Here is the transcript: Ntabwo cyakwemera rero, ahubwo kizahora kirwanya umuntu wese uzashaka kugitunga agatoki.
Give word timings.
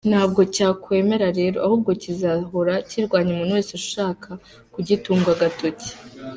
Ntabwo 0.09 0.41
cyakwemera 0.55 1.27
rero, 1.39 1.57
ahubwo 1.67 1.89
kizahora 2.03 2.73
kirwanya 2.89 3.29
umuntu 3.31 3.55
wese 3.57 3.71
uzashaka 3.73 4.29
kugitunga 4.73 5.29
agatoki. 5.35 5.89